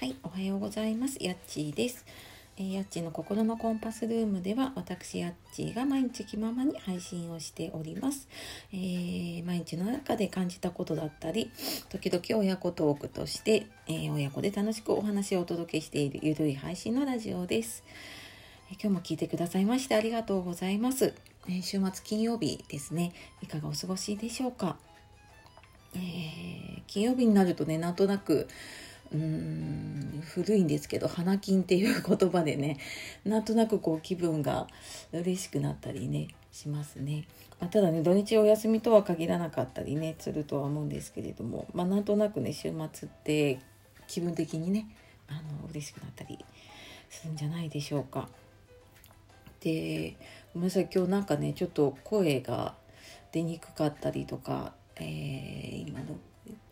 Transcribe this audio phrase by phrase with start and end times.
[0.00, 1.18] はい、おはようございます。
[1.20, 2.06] やっちーです。
[2.56, 8.26] えー、やっちーの心のコンパスルームでは、私やっちーが毎日気ままに配信をしております。
[8.72, 11.50] えー、毎日の中で感じたことだったり、
[11.90, 17.84] 時々親子トークとして、えー、親子で楽しくお話をお届けしているゆるい配信のラジオです。
[18.70, 21.12] え今日も聞いてくださいましてありがとうございます。
[21.46, 23.12] え週末金曜日ですね。
[23.42, 24.78] いかがお過ごしでしょうか。
[25.94, 28.48] え金曜日になるとね、なんとなく、
[29.12, 32.78] うーん古いんですけど花金っていう言葉でね
[33.24, 34.66] なんとなくこう気分が
[35.12, 37.26] 嬉しくなったりねしますね、
[37.60, 43.60] まあ、ただね土日お休みとは限らなかったりねするとは思うんですけれども、まあ、なんとなくね週末って
[44.06, 44.86] 気分的にね
[45.28, 46.38] あの嬉しくなったり
[47.08, 48.28] するんじゃないでしょうか。
[49.60, 50.16] で
[50.54, 52.74] ごめんなさい今日なんかねちょっと声が
[53.30, 56.16] 出にくかったりとか、えー、今の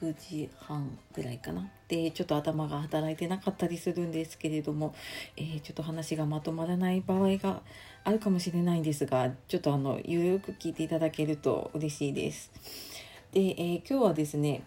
[0.00, 4.94] 9時半ぐらいかなでちょっと頭が働いてなかったりするんですけれども、
[5.36, 7.60] えー、ちょっと話がまとまらない場合が
[8.04, 12.50] あるかもしれないんですがちょっとあのゆるく聞いていただけると嬉しいです。
[13.32, 14.64] で、えー、今日はですね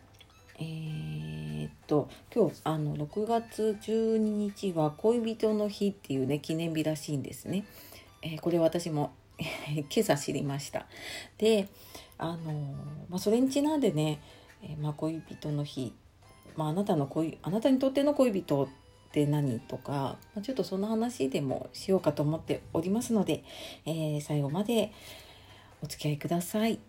[0.59, 7.65] えー、っと今日あの6月12日は恋人の日っていうね記念日らしいんですね。
[8.21, 10.85] え、これ私も 今朝知りました。
[11.37, 11.67] で
[12.17, 12.53] あの
[13.09, 14.21] まあ、それにちなんでね
[14.63, 15.93] えー、まあ、恋人の日、
[16.55, 18.67] まあ、あなたの恋あなたにとっての恋人っ
[19.11, 23.43] て何とか、まあ、ちょっとその話でもしようかと思っておりますので、
[23.85, 24.91] えー、最後まで
[25.81, 26.79] お付き合いください。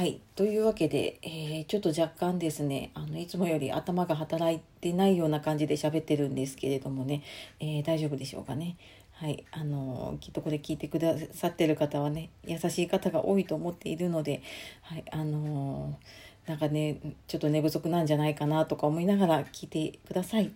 [0.00, 0.18] はい。
[0.34, 7.22] というわけで、えー、ちょっと若干ですね、あの、いつもより頭が働いてないような感じで喋ってるんですけれどもね、
[7.60, 8.78] えー、大丈夫でしょうかね。
[9.12, 9.44] はい。
[9.50, 14.40] あのきっとこれ聞いてくださってる方はね、優しい方が多いと思っているので、
[14.80, 15.04] はい。
[15.10, 15.98] あの
[16.46, 16.96] なんかね、
[17.26, 20.50] ちょっと寝不足なんじゃないかなとか思いながら聞いてください。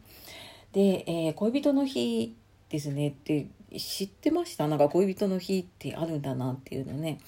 [0.73, 2.35] で、えー、恋人の日
[2.71, 4.69] ですねって知ってました？
[4.69, 7.21] なんか恋人の日ってあるんだなっていうのね。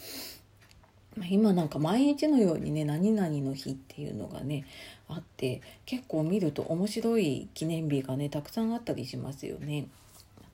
[1.25, 4.67] 今なんか毎日のようにね何々の日っていうのがね
[5.09, 9.87] あって結構見ると面白い記念日がねたくさんあったりしますよね。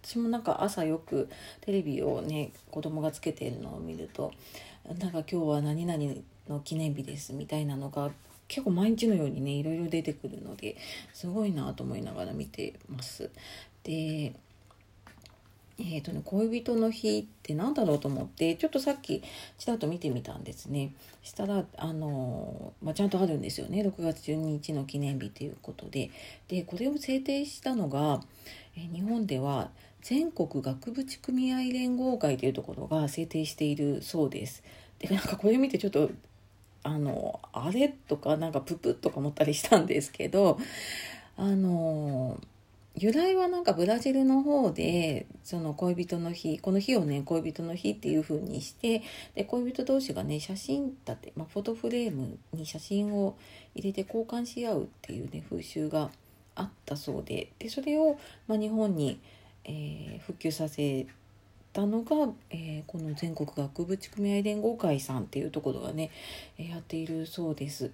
[0.04, 1.28] 私もなんか朝よく
[1.60, 4.32] テレビをね子供がつけてるのを見ると
[4.98, 6.14] なんか今日は何々
[6.48, 8.10] の記念日ですみたいなのが
[8.48, 10.76] 結構毎日のようにねいろいろ出てくるので
[11.12, 13.30] すごいなと思いながら見てます。
[13.84, 14.34] で
[15.78, 19.22] えーとね、恋人の日って何だろうと思ってちょっとさっき
[19.58, 20.92] ちらっと見てみたんですね。
[21.22, 23.82] したらあの、まあ、ちゃんとあるんですよね。
[23.82, 26.10] 6月12日の記念日ということで。
[26.48, 28.22] でこれを制定したのが、
[28.76, 29.70] えー、日本では
[30.02, 34.62] 全国額縁組合連合会というところが制定しているそうです。
[34.98, 36.10] でなんかこれ見てちょっと
[36.84, 40.58] あのあれとかなんかププッとか思ったりしたんですけど
[41.36, 42.38] あの
[42.94, 49.02] 由来はなんかブラジルの方でその恋人の日この日をね恋人の日っていう風にして
[49.34, 53.36] で恋人同士がね写真立て、まあ、フォトフレームに写真を
[53.74, 56.10] 入れて交換し合うっていうね風習が
[56.54, 59.18] あったそうででそれを、まあ、日本に、
[59.64, 61.06] えー、復旧させ
[61.72, 66.10] たのが、えー、この全国学部地組合連合会さんっていうところがね
[66.58, 67.90] やっているそうです。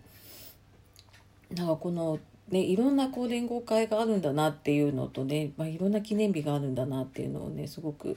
[1.55, 2.19] なんかこの
[2.51, 8.17] ね、いろんなこう連合会があるんだなっていうのとね、まあ、いろんな記念日があるんだなっていうのをねすごく、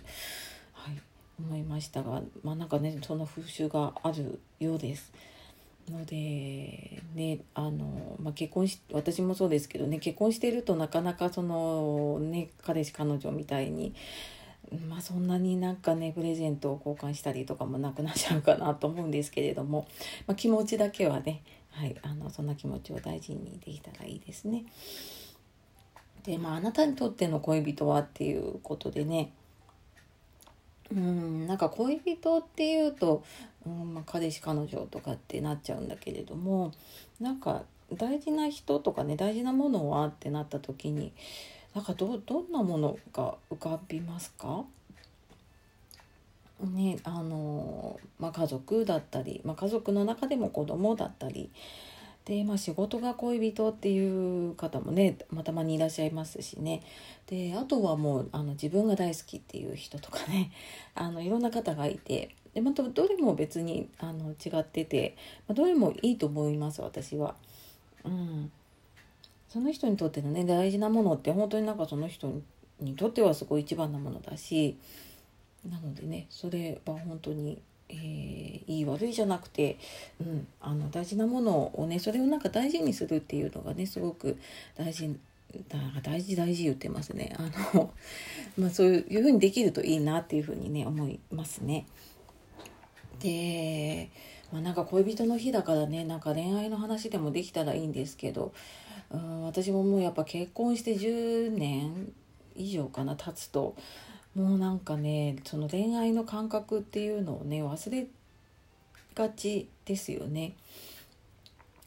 [0.73, 1.01] はい、
[1.39, 5.11] 思いましたが、まあ、なんかねその風習があるようです。
[5.89, 13.93] のでねあの、まあ、結婚し私もそうですけどね結婚してるとなかなかそのね彼氏彼女みたいに
[14.87, 19.87] まあそんなになんかねプレゼントを交換したりとかもなくなっちゃうかなと思うんですけれども、
[20.27, 24.65] まあ、気持ちだけはねはい、あのそんな気持ちを大事にできたらいいですね。
[26.23, 29.31] でまああなたにとっての恋人はっていうことでね
[30.91, 33.23] うんなんか恋人っていうと、
[33.65, 36.73] うんまあ、彼氏彼女とかってなっちゃうんだけれども
[37.19, 37.63] なんか
[37.93, 41.11] 大事な人とかね大事なものはってなった時に
[41.73, 44.65] なんかどどんなものが浮かびますか？
[46.61, 51.49] ねあのまあ、家族だったり、まあ、家族の中でも子供だったり。
[52.25, 56.83] で、まあ、仕事が恋人っていう方もね、ま、たまにいらっしゃいますしね。
[57.25, 60.51] であとはもうあの自分が大好きっていう人とかね。
[60.93, 62.35] あのいろんな方がいて。
[62.53, 65.15] でまたどれも別にあの違ってて、
[65.47, 67.35] まあ、どれもいいと思います私は。
[68.03, 68.51] うん、
[69.51, 72.41] その人にとってのね大事なものって本当になんかその人
[72.79, 74.77] にとってはすごい一番なものだし
[75.69, 79.77] なのでねそれは本当に、えー、いい悪いじゃなくて、
[80.21, 84.39] うん、あの大事なものをねそれをなんか大事にするっていうのがねすごく
[84.77, 85.13] 大事
[85.67, 87.91] だ大事大事言ってますねあの、
[88.57, 91.85] まあ、そういうふうにできるといいなっていうふうにね思いますね。
[93.19, 94.09] で、
[94.51, 98.53] まあ、なんか恋人の日だからねなんか恋愛の話でもできたらいいんですけど、
[99.09, 102.11] うん、私ももうやっぱ結婚して10年
[102.55, 103.75] 以上かな経つと
[104.35, 108.07] もうなんかねその恋愛の感覚っていうのをね忘れ
[109.15, 110.53] がちですよね。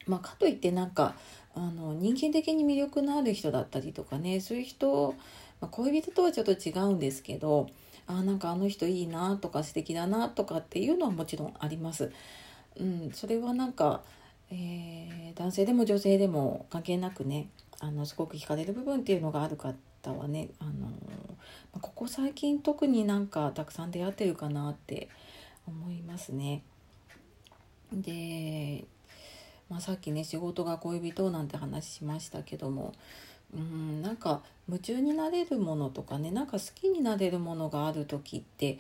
[0.07, 1.15] まあ、かといってなんか
[1.55, 5.15] あの人間的に魅力のある人だったりとかねそういう人、
[5.63, 7.69] まあ、恋人とはちょっと違うんですけど
[8.07, 12.13] あなんかあの人いいなとか素敵だなとかっていうのはもちろんあります。
[12.79, 14.03] うん、それはなんか、
[14.50, 17.49] えー、男性でも女性でも関係なくね
[17.81, 19.75] あのすごく惹かれる部分っていうのがある方
[20.12, 20.88] はね、あの
[21.81, 25.09] ここ最近特になんかたくさん出会ってるかなって
[25.67, 26.62] 思いますね。
[27.93, 28.85] で
[29.70, 32.93] まあ、さっきね仕事が恋人なんて話しましたけども
[33.55, 38.79] うんなんか夢中になれるものとかねなんか好きになれるものがある時って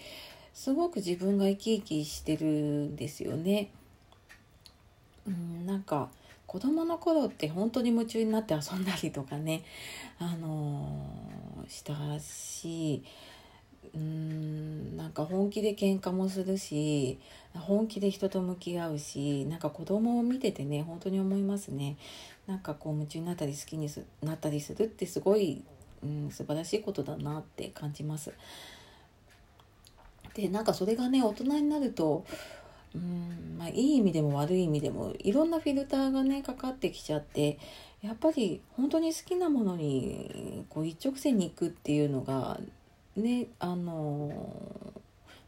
[0.52, 3.70] すごく自分が生き生きしてるんですよね。
[5.26, 6.10] うんなんか
[6.46, 9.64] 子供の頃って本当に夢中になって遊んだりとかね、
[10.18, 13.02] あのー、したし
[13.94, 17.18] うんなんか本気で喧嘩もするし
[17.54, 21.96] 本気で人と向き合うしなんか子供を見ててね本当に思いますね。
[22.46, 23.88] なんかこう夢中になったり好きに
[24.22, 25.62] なったりするってすごい、
[26.02, 28.32] うん、素晴らしいことだなって感じます。
[30.34, 32.24] でなんかそれがね大人になると
[32.94, 37.58] うんまあ、いい意味でも悪い意味でもいろんなフィルターがねかかってきちゃって
[38.02, 42.60] やっぱり本当に好きなものにこう一直線に行くっていうのが
[43.16, 44.92] ねあの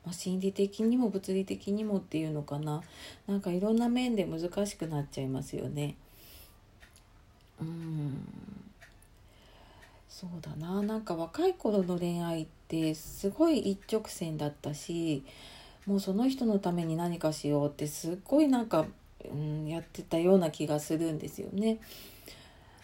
[0.04, 2.80] まあ、心理的にも物理的にもっていうのかな。
[3.26, 5.96] なんかいろんな面で難しくなっちゃいますよね。
[7.60, 8.24] うん。
[10.08, 10.80] そうだな。
[10.82, 15.24] なんか若い頃の恋愛ってすごい一直線だったし
[15.86, 18.86] もうその人のために何かしようってすっごいなんか、
[19.24, 21.78] うん、やってたような気がするんですよね。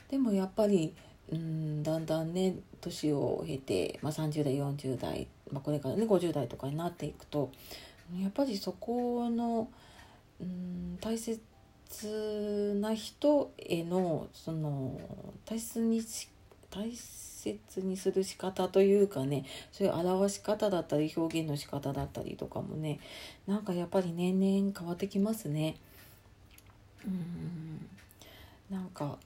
[0.08, 0.94] でもやっぱり
[1.32, 7.50] うんだんだんね年を経て、まあ、30代40代、まあ、これからね50代とかになっていくと
[8.20, 9.68] やっぱりそこの
[10.40, 11.40] うん大切
[12.80, 15.00] な人へのその
[15.46, 16.02] 大切に
[16.70, 23.00] 大切切にする仕方というかねそういう表し方だったり表現の仕方だったりとかもね
[23.46, 25.76] なんかやっぱり年々変わってきますね。
[27.04, 27.86] うん。
[28.70, 29.18] なんか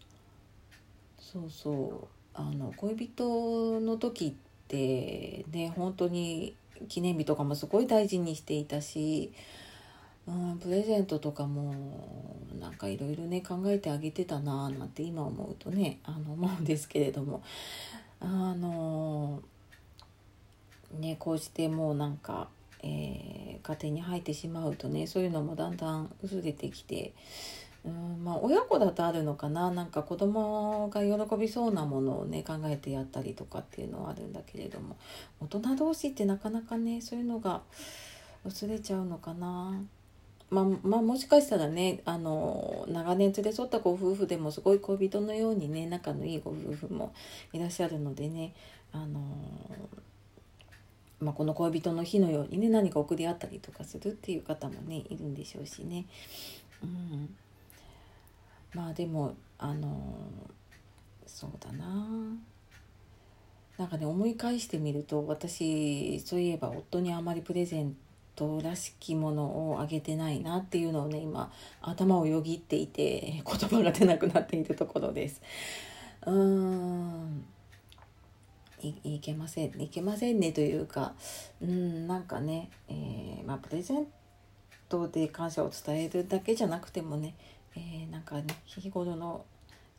[1.18, 2.08] そうそう。
[2.38, 4.32] あの恋人の時っ
[4.68, 6.54] てね本当に
[6.88, 9.32] 記念日とかもすごい大事にしていたし、
[10.28, 11.74] うん、プレゼントとかも
[12.60, 17.42] なんかいろいろね考えてあげてたなーなんて今思うとねあの思うんですけれども。
[18.20, 19.42] あの
[20.98, 22.48] ねこうしてもうなんか、
[22.82, 27.12] えー、家庭に入ってしまうとねそういうのもだんだん薄れてきて。
[27.84, 34.96] うんまあ、親子だとあるのかななんか子供が喜びそうなものをね考えてやったりとかっていうのはあるんだけれども
[35.38, 37.62] 大人同士ってなかなかねそういうのが
[38.44, 39.80] 薄れちゃうのかな。
[40.50, 47.12] まあ、まあ、もしかしたらねあの長年連れ添ったご夫婦でもすごい恋人のようにね仲のいいご夫婦も
[47.52, 48.54] いらっしゃるのでね
[48.92, 49.20] あの、
[51.20, 56.06] まあ、この恋人の日のようにね何か送り合ったりとかするっていう方もねいるんでしょうしね。
[56.82, 57.34] うん
[58.74, 60.14] まあでもあの
[61.26, 62.06] そうだな
[63.78, 68.05] なんかね思い返してみると私そういえば夫にあまりプレゼント
[68.62, 71.50] らしきものをあげてないなっていうのをね今
[71.81, 75.40] 頭をよぎっていて 言葉が出なくなっているところです。
[76.26, 77.45] うーん
[78.83, 81.14] いいけませんいけませんねというか
[81.62, 84.07] うんなんかね、えー、まあ、プレゼン
[84.88, 87.35] トで感謝を伝えるだけじゃなくてもね
[87.75, 89.45] えー、なんかね日頃の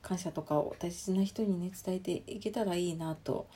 [0.01, 3.48] 感謝とかを大切な人にね伝えていけたらいいなと、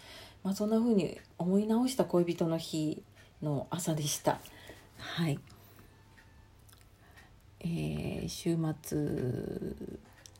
[0.43, 3.03] まあ、そんな風に思い直した恋人の日
[3.41, 4.39] の朝でした。
[5.01, 5.39] はい、
[7.59, 9.75] えー、週末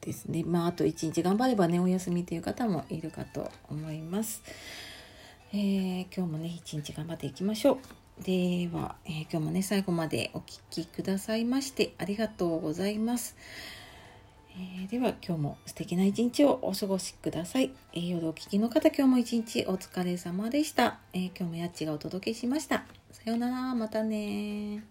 [0.02, 4.44] ですねまああと一日頑張ればねお休みという方もいるかと思います。
[5.52, 8.24] えー、今日もね一日頑張っていきましょう。
[8.24, 13.36] では、えー、今日もね最後までお聴きくださいましてありがとうございます。
[14.58, 17.72] えー、では今日も素敵な一日をお過ごしください。
[17.94, 21.00] えー、夜お聞きの方今日も一日お疲れ様でした。
[21.14, 22.84] えー、今日もやっちがお届けしました。
[23.12, 24.84] さようなら、またね